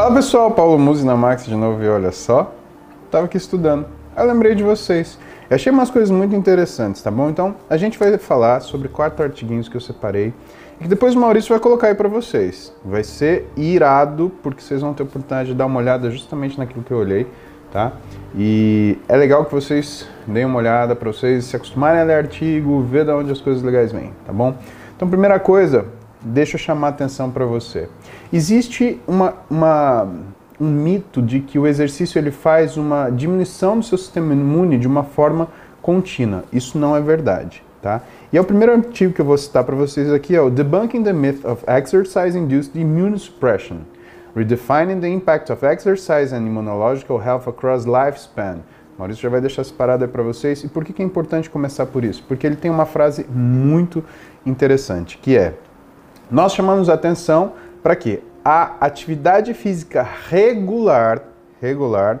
[0.00, 2.54] Fala pessoal, Paulo Musi na Max de novo e olha só,
[3.10, 3.84] tava aqui estudando,
[4.16, 5.18] eu lembrei de vocês.
[5.50, 7.28] Eu achei umas coisas muito interessantes, tá bom?
[7.28, 10.32] Então a gente vai falar sobre quatro artiguinhos que eu separei
[10.80, 12.72] e que depois o Maurício vai colocar aí para vocês.
[12.82, 16.82] Vai ser irado porque vocês vão ter a oportunidade de dar uma olhada justamente naquilo
[16.82, 17.26] que eu olhei,
[17.70, 17.92] tá?
[18.34, 22.80] E é legal que vocês deem uma olhada para vocês se acostumarem a ler artigo,
[22.84, 24.54] ver de onde as coisas legais vêm, tá bom?
[24.96, 25.84] Então primeira coisa,
[26.22, 27.88] deixa eu chamar a atenção para você.
[28.32, 30.08] Existe uma, uma,
[30.60, 34.86] um mito de que o exercício ele faz uma diminuição do seu sistema imune de
[34.86, 35.48] uma forma
[35.80, 36.44] contínua.
[36.52, 38.02] Isso não é verdade, tá?
[38.32, 41.02] E é o primeiro artigo que eu vou citar para vocês aqui, é o Debunking
[41.02, 43.78] the Myth of Exercise-Induced Immunosuppression,
[44.36, 48.58] Redefining the Impact of Exercise and Immunological Health Across Lifespan.
[48.96, 50.62] Maurício já vai deixar separado para vocês.
[50.62, 52.22] E por que, que é importante começar por isso?
[52.28, 54.04] Porque ele tem uma frase muito
[54.44, 55.54] interessante, que é
[56.30, 61.22] nós chamamos atenção para que a atividade física regular,
[61.60, 62.20] regular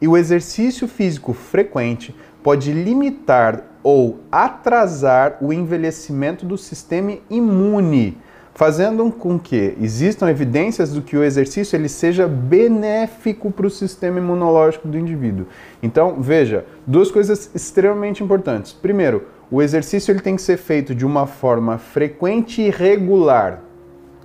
[0.00, 8.16] e o exercício físico frequente pode limitar ou atrasar o envelhecimento do sistema imune,
[8.54, 14.18] fazendo com que existam evidências do que o exercício ele seja benéfico para o sistema
[14.18, 15.46] imunológico do indivíduo.
[15.82, 18.72] Então, veja, duas coisas extremamente importantes.
[18.72, 23.60] Primeiro, o exercício ele tem que ser feito de uma forma frequente e regular,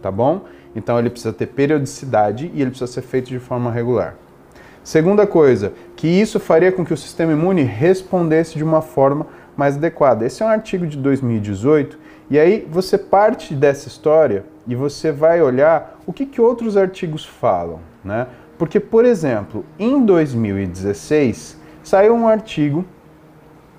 [0.01, 0.45] tá bom?
[0.75, 4.15] Então ele precisa ter periodicidade e ele precisa ser feito de forma regular.
[4.83, 9.77] Segunda coisa, que isso faria com que o sistema imune respondesse de uma forma mais
[9.77, 10.25] adequada.
[10.25, 11.97] Esse é um artigo de 2018
[12.29, 17.25] e aí você parte dessa história e você vai olhar o que, que outros artigos
[17.25, 18.27] falam, né?
[18.57, 22.85] Porque, por exemplo, em 2016 saiu um artigo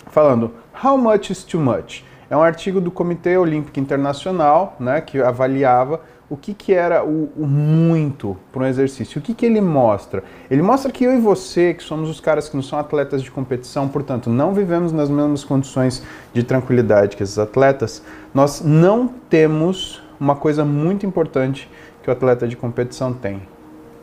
[0.07, 0.53] falando
[0.83, 2.05] How much is too much?
[2.29, 7.31] É um artigo do Comitê Olímpico Internacional, né, que avaliava o que, que era o,
[7.37, 9.21] o muito para um exercício.
[9.21, 10.25] O que, que ele mostra?
[10.51, 13.31] Ele mostra que eu e você, que somos os caras que não são atletas de
[13.31, 16.03] competição, portanto, não vivemos nas mesmas condições
[16.33, 18.03] de tranquilidade que esses atletas,
[18.33, 21.71] nós não temos uma coisa muito importante
[22.03, 23.43] que o atleta de competição tem: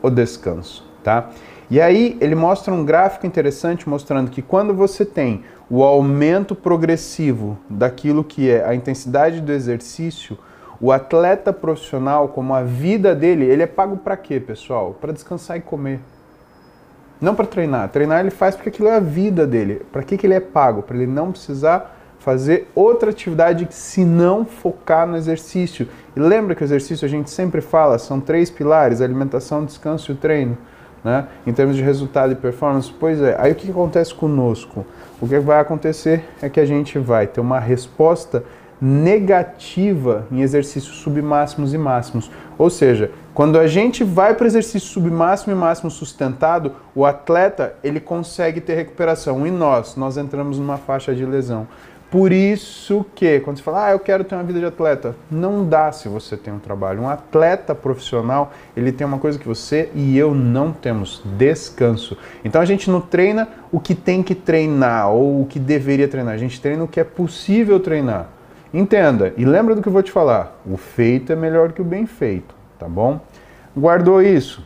[0.00, 1.30] o descanso, tá?
[1.70, 7.56] E aí ele mostra um gráfico interessante mostrando que quando você tem o aumento progressivo
[7.66, 10.36] daquilo que é a intensidade do exercício,
[10.78, 14.94] o atleta profissional, como a vida dele, ele é pago para quê, pessoal?
[15.00, 15.98] Para descansar e comer.
[17.18, 17.88] Não para treinar.
[17.88, 19.80] Treinar ele faz porque aquilo é a vida dele.
[19.90, 20.82] Para que, que ele é pago?
[20.82, 25.88] Para ele não precisar fazer outra atividade se não focar no exercício.
[26.14, 30.16] E lembra que o exercício a gente sempre fala, são três pilares: alimentação, descanso e
[30.16, 30.58] treino.
[31.02, 31.26] Né?
[31.46, 33.36] Em termos de resultado e performance, pois é.
[33.38, 34.84] Aí o que acontece conosco?
[35.22, 38.42] O que vai acontecer é que a gente vai ter uma resposta
[38.80, 42.28] negativa em exercícios submáximos e máximos.
[42.58, 47.76] Ou seja, quando a gente vai para o exercício submáximo e máximo sustentado, o atleta
[47.84, 49.46] ele consegue ter recuperação.
[49.46, 51.68] E nós, nós entramos numa faixa de lesão.
[52.12, 55.66] Por isso que, quando você fala, ah, eu quero ter uma vida de atleta, não
[55.66, 57.00] dá se você tem um trabalho.
[57.00, 62.18] Um atleta profissional, ele tem uma coisa que você e eu não temos, descanso.
[62.44, 66.34] Então a gente não treina o que tem que treinar ou o que deveria treinar,
[66.34, 68.28] a gente treina o que é possível treinar.
[68.74, 71.84] Entenda e lembra do que eu vou te falar: o feito é melhor que o
[71.84, 73.22] bem feito, tá bom?
[73.74, 74.62] Guardou isso?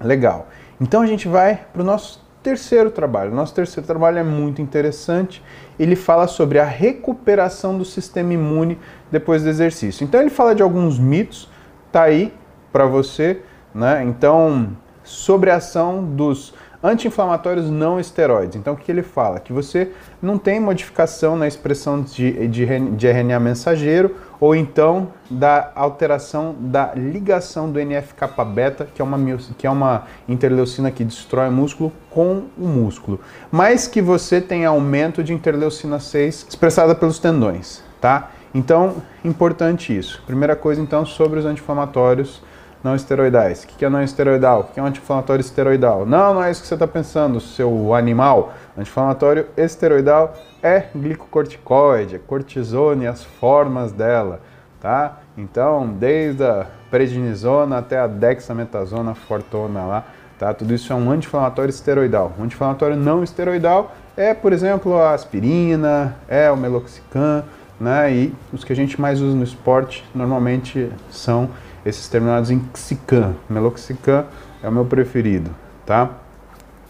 [0.00, 0.48] Legal.
[0.80, 3.32] Então a gente vai para o nosso terceiro trabalho.
[3.32, 5.42] Nosso terceiro trabalho é muito interessante.
[5.82, 8.78] Ele fala sobre a recuperação do sistema imune
[9.10, 10.04] depois do exercício.
[10.04, 11.48] Então ele fala de alguns mitos,
[11.90, 12.32] tá aí
[12.72, 13.42] para você,
[13.74, 14.04] né?
[14.04, 18.56] Então, sobre a ação dos anti-inflamatórios não esteroides.
[18.56, 19.38] Então, o que ele fala?
[19.38, 25.70] Que você não tem modificação na expressão de, de, de RNA mensageiro ou então da
[25.74, 29.18] alteração da ligação do NF-kappa-beta, que, é uma,
[29.56, 33.20] que é uma interleucina que destrói o músculo, com o músculo.
[33.50, 38.30] Mas que você tem aumento de interleucina 6 expressada pelos tendões, tá?
[38.54, 40.22] Então, importante isso.
[40.26, 42.42] Primeira coisa, então, sobre os anti-inflamatórios
[42.82, 43.64] não esteroidais.
[43.64, 44.60] O que é não esteroidal?
[44.60, 46.04] O que é um anti-inflamatório esteroidal?
[46.04, 48.52] Não, não é isso que você está pensando, seu animal.
[48.76, 54.40] Anti-inflamatório esteroidal é glicocorticoide, é cortisona e as formas dela,
[54.80, 55.20] tá?
[55.36, 60.04] Então, desde a prednisona até a dexametasona fortona lá,
[60.38, 60.52] tá?
[60.52, 62.32] Tudo isso é um anti-inflamatório esteroidal.
[62.38, 67.44] Um anti-inflamatório não esteroidal é, por exemplo, a aspirina, é o meloxicam,
[67.80, 68.12] né?
[68.12, 71.48] E os que a gente mais usa no esporte normalmente são
[71.84, 73.34] esses terminados em xicam.
[73.48, 74.26] Meloxicam
[74.62, 75.50] é o meu preferido,
[75.84, 76.10] tá?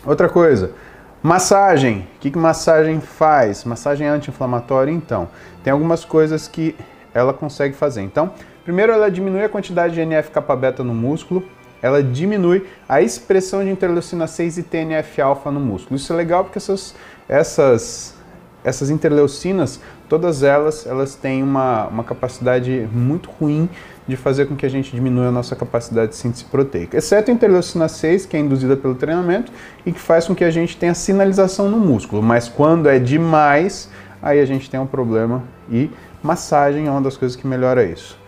[0.04, 0.72] Outra coisa,
[1.22, 2.08] massagem.
[2.16, 3.64] O que, que massagem faz?
[3.64, 5.28] Massagem anti-inflamatória, então.
[5.62, 6.76] Tem algumas coisas que
[7.14, 8.02] ela consegue fazer.
[8.02, 8.32] Então,
[8.64, 11.44] primeiro ela diminui a quantidade de NF-kappa beta no músculo,
[11.80, 15.96] ela diminui a expressão de interleucina 6 e TNF-alfa no músculo.
[15.96, 16.94] Isso é legal porque essas,
[17.28, 18.14] essas,
[18.64, 23.68] essas interleucinas, todas elas, elas têm uma, uma capacidade muito ruim
[24.06, 27.34] de fazer com que a gente diminua a nossa capacidade de síntese proteica, exceto a
[27.34, 29.52] interleucina 6, que é induzida pelo treinamento
[29.86, 33.88] e que faz com que a gente tenha sinalização no músculo, mas quando é demais,
[34.20, 35.90] aí a gente tem um problema e
[36.22, 38.20] massagem é uma das coisas que melhora isso.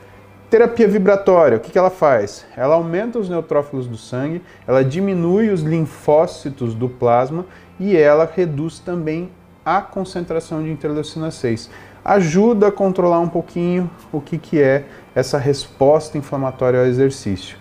[0.50, 2.46] Terapia vibratória, o que, que ela faz?
[2.56, 7.44] Ela aumenta os neutrófilos do sangue, ela diminui os linfócitos do plasma
[7.80, 9.30] e ela reduz também
[9.64, 11.70] a concentração de interleucina 6.
[12.04, 14.84] Ajuda a controlar um pouquinho o que, que é
[15.14, 17.56] essa resposta inflamatória ao exercício.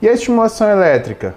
[0.00, 1.34] E a estimulação elétrica?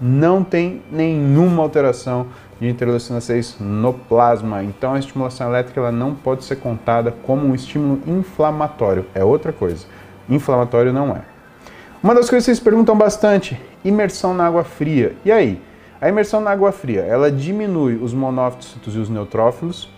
[0.00, 2.26] Não tem nenhuma alteração
[2.60, 4.62] de interleucina 6 no plasma.
[4.62, 9.52] Então a estimulação elétrica ela não pode ser contada como um estímulo inflamatório, é outra
[9.52, 9.86] coisa
[10.28, 11.22] inflamatório não é.
[12.02, 15.14] Uma das coisas que vocês perguntam bastante, imersão na água fria.
[15.24, 15.60] E aí?
[16.04, 19.88] A imersão na água fria, ela diminui os monócitos e os neutrófilos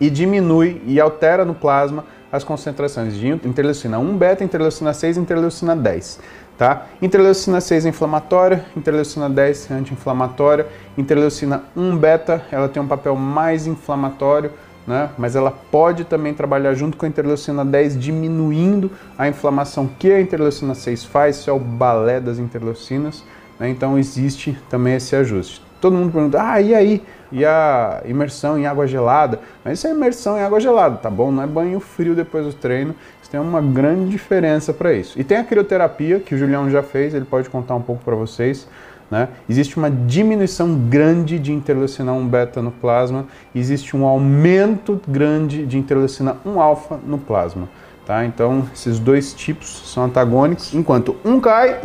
[0.00, 5.20] e diminui e altera no plasma as concentrações de interleucina 1 beta, interleucina 6 e
[5.20, 6.20] interleucina 10.
[6.56, 6.86] Tá?
[7.02, 13.14] Interleucina 6 é inflamatória, interleucina 10 é anti-inflamatória, interleucina 1 beta, ela tem um papel
[13.14, 14.50] mais inflamatório,
[14.86, 15.10] né?
[15.18, 20.18] mas ela pode também trabalhar junto com a interleucina 10, diminuindo a inflamação que a
[20.18, 23.22] interleucina 6 faz, isso é o balé das interleucinas,
[23.60, 23.68] né?
[23.68, 25.62] então existe também esse ajuste.
[25.80, 27.02] Todo mundo pergunta, ah, e aí?
[27.32, 29.40] E a imersão em água gelada?
[29.64, 31.30] Mas isso é imersão em água gelada, tá bom?
[31.30, 35.18] Não é banho frio depois do treino, isso tem uma grande diferença para isso.
[35.18, 38.14] E tem a crioterapia, que o Julião já fez, ele pode contar um pouco para
[38.14, 38.66] vocês,
[39.10, 39.28] né?
[39.48, 45.78] Existe uma diminuição grande de interleucina 1 beta no plasma, existe um aumento grande de
[45.78, 47.68] interleucina 1 alfa no plasma.
[48.06, 48.24] Tá?
[48.24, 51.80] Então, esses dois tipos são antagônicos, enquanto um cai,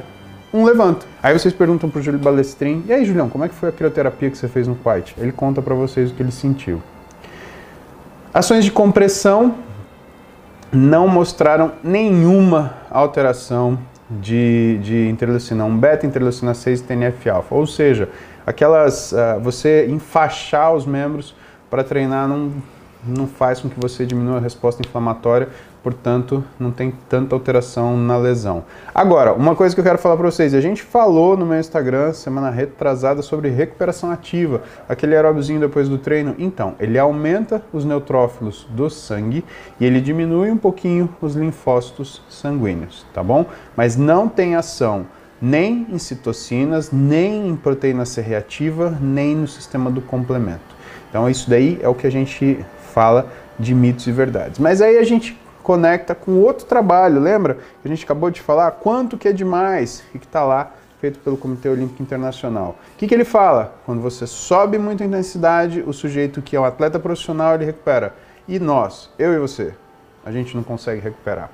[0.55, 1.05] um levanta.
[1.21, 3.71] Aí vocês perguntam para o Júlio Balestrin, e aí, Julião, como é que foi a
[3.71, 5.13] crioterapia que você fez no Quiet?
[5.17, 6.81] Ele conta para vocês o que ele sentiu.
[8.33, 9.55] Ações de compressão
[10.71, 13.77] não mostraram nenhuma alteração
[14.09, 17.55] de, de interleucina 1 beta, interleucina 6 e TNF-alfa.
[17.55, 18.09] Ou seja,
[18.45, 21.35] aquelas uh, você enfaixar os membros
[21.69, 22.51] para treinar não,
[23.05, 25.49] não faz com que você diminua a resposta inflamatória,
[25.85, 28.63] portanto, não tem tanta alteração na lesão.
[28.91, 32.11] Agora, uma coisa que eu quero falar para vocês, a gente falou no meu Instagram
[32.11, 36.33] semana retrasada sobre recuperação ativa, aquele aeróbiozinho depois do treino.
[36.39, 39.45] Então, ele aumenta os neutrófilos do sangue
[39.79, 43.45] e ele diminui um pouquinho os linfócitos sanguíneos, tá bom?
[43.77, 45.05] Mas não tem ação
[45.39, 50.75] nem em citocinas, nem em proteína C reativa, nem no sistema do complemento.
[51.11, 53.27] Então, isso daí é o que a gente fala
[53.59, 54.57] de mitos e verdades.
[54.57, 57.55] Mas aí a gente conecta com outro trabalho, lembra?
[57.55, 60.71] Que a gente acabou de falar quanto que é demais e que está lá
[61.01, 62.75] feito pelo Comitê Olímpico Internacional.
[62.93, 63.73] O que, que ele fala?
[63.83, 68.13] Quando você sobe muita intensidade, o sujeito que é um atleta profissional ele recupera.
[68.47, 69.73] E nós, eu e você,
[70.23, 71.49] a gente não consegue recuperar.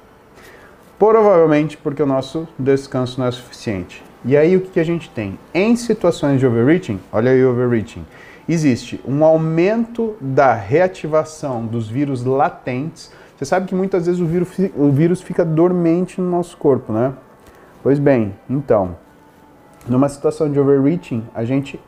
[0.99, 4.03] Provavelmente porque o nosso descanso não é suficiente.
[4.25, 5.39] E aí o que, que a gente tem?
[5.53, 8.05] Em situações de overreaching, olha aí o overreaching,
[8.47, 13.09] existe um aumento da reativação dos vírus latentes
[13.41, 17.11] você sabe que muitas vezes o vírus, o vírus fica dormente no nosso corpo, né?
[17.81, 18.95] Pois bem, então,
[19.87, 21.79] numa situação de overreaching, a gente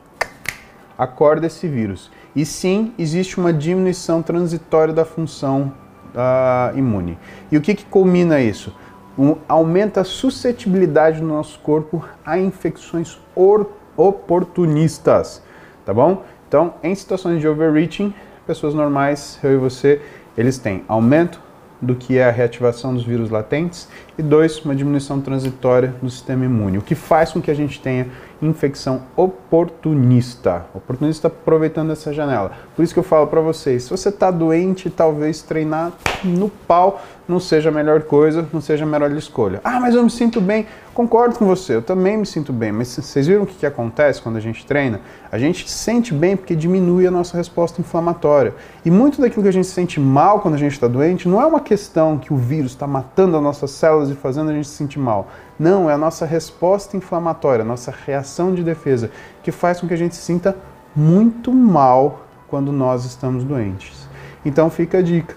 [0.98, 2.10] acorda esse vírus.
[2.34, 5.72] E sim, existe uma diminuição transitória da função
[6.12, 7.16] uh, imune.
[7.52, 8.74] E o que, que culmina isso?
[9.16, 13.16] Um, aumenta a suscetibilidade do nosso corpo a infecções
[13.96, 15.40] oportunistas,
[15.86, 16.24] tá bom?
[16.48, 18.12] Então, em situações de overreaching,
[18.44, 20.02] pessoas normais, eu e você,
[20.36, 21.43] eles têm aumento
[21.84, 26.44] do que é a reativação dos vírus latentes e dois, uma diminuição transitória do sistema
[26.44, 28.08] imune, o que faz com que a gente tenha
[28.40, 32.52] infecção oportunista, oportunista aproveitando essa janela.
[32.74, 37.02] Por isso que eu falo para vocês, se você está doente, talvez treinar no pau
[37.26, 39.60] não seja a melhor coisa, não seja a melhor escolha.
[39.64, 40.66] Ah, mas eu me sinto bem.
[40.94, 44.22] Concordo com você, eu também me sinto bem, mas vocês viram o que, que acontece
[44.22, 45.00] quando a gente treina?
[45.30, 48.54] A gente se sente bem porque diminui a nossa resposta inflamatória.
[48.84, 51.42] E muito daquilo que a gente se sente mal quando a gente está doente não
[51.42, 54.68] é uma questão que o vírus está matando as nossas células e fazendo a gente
[54.68, 55.26] se sentir mal.
[55.58, 59.10] Não, é a nossa resposta inflamatória, a nossa reação de defesa,
[59.42, 60.56] que faz com que a gente se sinta
[60.94, 64.08] muito mal quando nós estamos doentes.
[64.44, 65.34] Então fica a dica,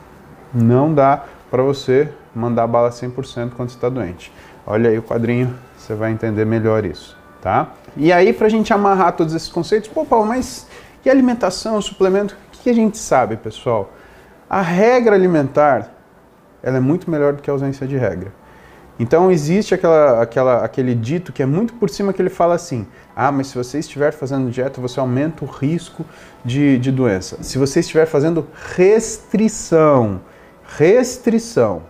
[0.54, 4.32] não dá para você mandar bala 100% quando está doente.
[4.68, 7.74] Olha aí o quadrinho, você vai entender melhor isso, tá?
[7.96, 10.68] E aí, para a gente amarrar todos esses conceitos, pô, Paulo, mas
[11.08, 12.36] e alimentação, suplemento?
[12.54, 13.94] O que a gente sabe, pessoal?
[14.50, 15.90] A regra alimentar,
[16.62, 18.34] ela é muito melhor do que a ausência de regra.
[19.00, 22.86] Então existe aquela, aquela, aquele dito que é muito por cima que ele fala assim:
[23.16, 26.04] ah, mas se você estiver fazendo dieta, você aumenta o risco
[26.44, 27.42] de, de doença.
[27.42, 28.46] Se você estiver fazendo
[28.76, 30.20] restrição,
[30.78, 31.84] restrição,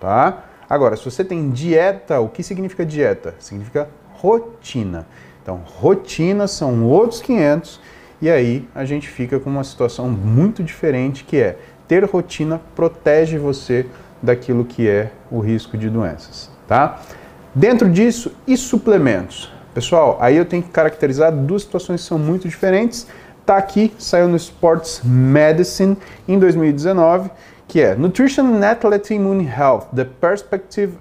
[0.00, 0.47] tá?
[0.68, 3.34] Agora, se você tem dieta, o que significa dieta?
[3.38, 5.06] Significa rotina.
[5.42, 7.80] Então, rotina são outros 500
[8.20, 11.56] e aí a gente fica com uma situação muito diferente que é
[11.86, 13.86] ter rotina protege você
[14.22, 17.00] daquilo que é o risco de doenças, tá?
[17.54, 19.50] Dentro disso, e suplementos?
[19.72, 23.06] Pessoal, aí eu tenho que caracterizar duas situações que são muito diferentes.
[23.46, 25.96] Tá aqui, saiu no Sports Medicine
[26.26, 27.30] em 2019,
[27.68, 30.94] que é Nutrition and Athlete Immune Health, The Perspective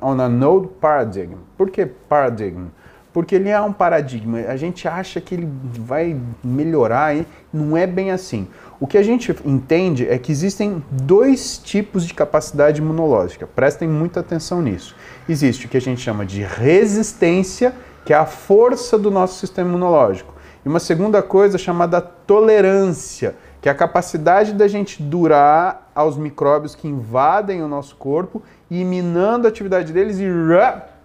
[0.00, 1.32] on a Node Paradigm.
[1.58, 2.68] Por que paradigm?
[3.12, 4.38] Porque ele é um paradigma.
[4.38, 5.48] A gente acha que ele
[5.80, 8.46] vai melhorar, e não é bem assim.
[8.78, 13.44] O que a gente entende é que existem dois tipos de capacidade imunológica.
[13.44, 14.94] Prestem muita atenção nisso.
[15.28, 17.74] Existe o que a gente chama de resistência,
[18.04, 20.32] que é a força do nosso sistema imunológico.
[20.64, 26.74] E uma segunda coisa chamada tolerância, que é a capacidade da gente durar aos micróbios
[26.74, 30.26] que invadem o nosso corpo e minando a atividade deles e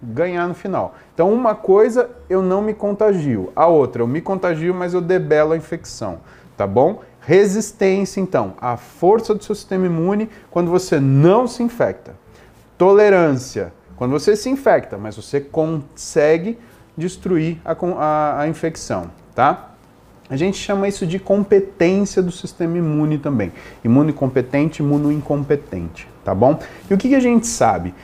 [0.02, 0.96] ganhar no final.
[1.14, 5.52] Então, uma coisa eu não me contagio, a outra eu me contagio, mas eu debelo
[5.52, 6.18] a infecção,
[6.56, 7.00] tá bom?
[7.20, 12.16] Resistência, então, a força do seu sistema imune quando você não se infecta.
[12.76, 16.58] Tolerância, quando você se infecta, mas você consegue
[16.96, 19.74] destruir a, a, a infecção, tá?
[20.30, 23.50] A gente chama isso de competência do sistema imune também.
[23.82, 26.58] Imune competente, imuno incompetente, tá bom?
[26.90, 27.94] E o que, que a gente sabe?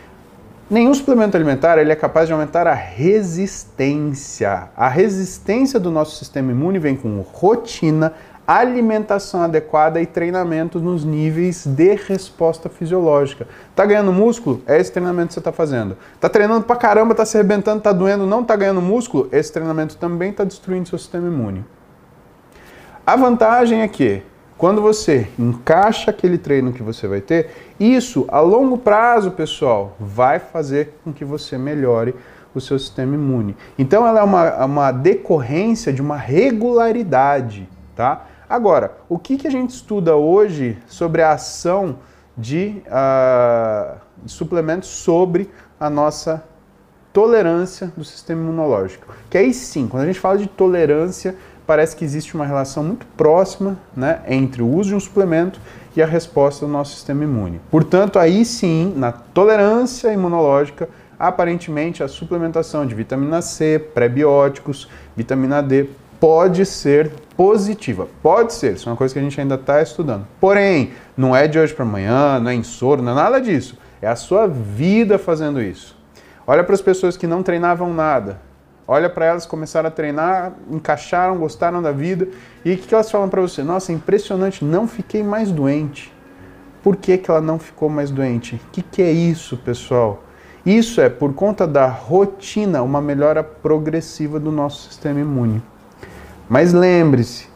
[0.70, 4.70] Nenhum suplemento alimentar ele é capaz de aumentar a resistência.
[4.74, 8.14] A resistência do nosso sistema imune vem com rotina,
[8.46, 13.46] alimentação adequada e treinamento nos níveis de resposta fisiológica.
[13.76, 14.62] Tá ganhando músculo?
[14.66, 15.98] É esse treinamento que você está fazendo.
[16.18, 19.28] Tá treinando pra caramba, tá se arrebentando, tá doendo, não tá ganhando músculo?
[19.30, 21.62] Esse treinamento também está destruindo seu sistema imune.
[23.06, 24.22] A vantagem é que
[24.56, 30.38] quando você encaixa aquele treino que você vai ter, isso a longo prazo, pessoal, vai
[30.38, 32.14] fazer com que você melhore
[32.54, 33.54] o seu sistema imune.
[33.78, 38.26] Então ela é uma, uma decorrência de uma regularidade, tá?
[38.48, 41.96] Agora, o que, que a gente estuda hoje sobre a ação
[42.34, 46.42] de, uh, de suplementos sobre a nossa
[47.14, 49.06] tolerância do sistema imunológico?
[49.30, 53.06] Que aí sim, quando a gente fala de tolerância, parece que existe uma relação muito
[53.16, 55.60] próxima né, entre o uso de um suplemento
[55.96, 57.60] e a resposta do nosso sistema imune.
[57.70, 65.86] Portanto, aí sim, na tolerância imunológica, aparentemente a suplementação de vitamina C, pré-bióticos, vitamina D
[66.18, 68.08] pode ser positiva.
[68.20, 70.26] Pode ser, isso é uma coisa que a gente ainda está estudando.
[70.40, 73.78] Porém, não é de hoje para amanhã, não é insoro, não é nada disso.
[74.02, 75.96] É a sua vida fazendo isso.
[76.46, 78.40] Olha para as pessoas que não treinavam nada.
[78.86, 82.28] Olha para elas, começaram a treinar, encaixaram, gostaram da vida.
[82.64, 83.62] E o que, elas falam para você?
[83.62, 86.12] Nossa, impressionante, não fiquei mais doente.
[86.82, 88.56] Por que, que ela não ficou mais doente?
[88.56, 90.22] O que, que é isso, pessoal?
[90.66, 95.62] Isso é por conta da rotina, uma melhora progressiva do nosso sistema imune.
[96.48, 97.48] Mas lembre-se,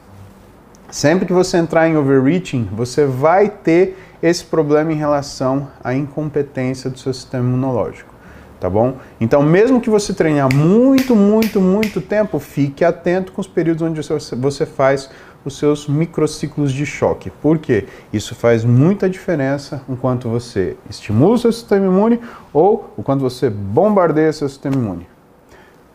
[0.90, 6.88] sempre que você entrar em overreaching, você vai ter esse problema em relação à incompetência
[6.88, 8.14] do seu sistema imunológico,
[8.60, 8.96] tá bom?
[9.20, 14.00] Então, mesmo que você treine muito, muito, muito tempo, fique atento com os períodos onde
[14.36, 15.10] você faz
[15.44, 17.30] os seus microciclos de choque.
[17.30, 17.86] Por quê?
[18.12, 22.20] Isso faz muita diferença enquanto você estimula o seu sistema imune
[22.52, 25.08] ou quando você bombardeia seu sistema imune.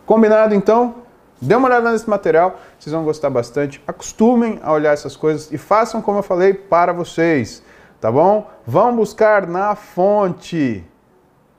[0.06, 0.96] Combinado então?
[1.42, 3.84] Dê uma olhada nesse material, vocês vão gostar bastante.
[3.86, 7.62] Acostumem a olhar essas coisas e façam como eu falei para vocês,
[8.00, 8.50] tá bom?
[8.66, 10.86] Vão buscar na fonte,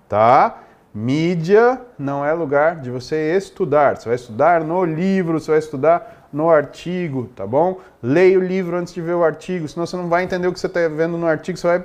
[0.08, 0.63] tá?
[0.94, 3.96] Mídia não é lugar de você estudar.
[3.96, 7.80] Você vai estudar no livro, você vai estudar no artigo, tá bom?
[8.00, 10.60] Leia o livro antes de ver o artigo, senão você não vai entender o que
[10.60, 11.84] você está vendo no artigo, você vai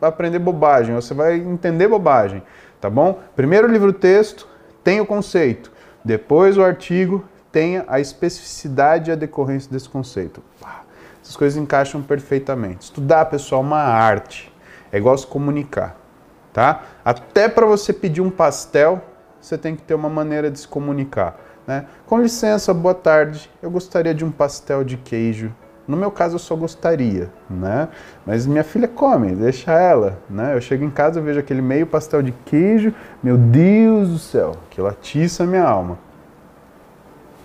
[0.00, 2.42] aprender bobagem, você vai entender bobagem,
[2.80, 3.20] tá bom?
[3.36, 4.48] Primeiro livro texto,
[4.82, 5.70] tem o conceito.
[6.02, 10.42] Depois o artigo tenha a especificidade e a decorrência desse conceito.
[11.22, 12.84] Essas coisas encaixam perfeitamente.
[12.84, 14.50] Estudar, pessoal, é uma arte.
[14.90, 15.99] É igual se comunicar,
[16.52, 16.82] tá?
[17.04, 19.02] Até para você pedir um pastel,
[19.40, 21.86] você tem que ter uma maneira de se comunicar, né?
[22.06, 23.50] Com licença, boa tarde.
[23.62, 25.54] Eu gostaria de um pastel de queijo.
[25.88, 27.88] No meu caso, eu só gostaria, né?
[28.24, 30.54] Mas minha filha come, deixa ela, né?
[30.54, 34.56] Eu chego em casa, eu vejo aquele meio pastel de queijo, meu Deus do céu,
[34.68, 35.98] que atiça a minha alma.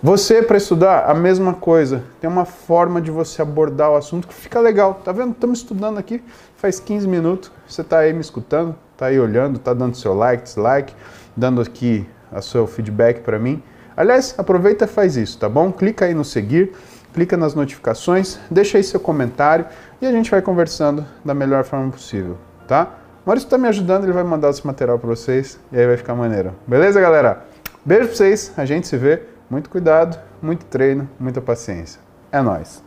[0.02, 2.04] Você, para estudar, a mesma coisa.
[2.20, 5.00] Tem uma forma de você abordar o assunto que fica legal.
[5.02, 5.32] Tá vendo?
[5.32, 6.22] Estamos estudando aqui
[6.56, 7.52] faz 15 minutos.
[7.66, 8.74] Você está aí me escutando.
[8.96, 10.94] Tá aí olhando, tá dando seu like, dislike,
[11.36, 13.62] dando aqui o seu feedback para mim.
[13.96, 15.72] Aliás, aproveita e faz isso, tá bom?
[15.72, 16.72] Clica aí no seguir,
[17.14, 19.66] clica nas notificações, deixa aí seu comentário
[20.00, 22.36] e a gente vai conversando da melhor forma possível,
[22.68, 22.90] tá?
[23.24, 25.96] O Maurício está me ajudando, ele vai mandar esse material para vocês e aí vai
[25.96, 26.54] ficar maneiro.
[26.66, 27.44] Beleza, galera?
[27.84, 29.22] Beijo pra vocês, a gente se vê.
[29.48, 32.00] Muito cuidado, muito treino, muita paciência.
[32.32, 32.85] É nóis!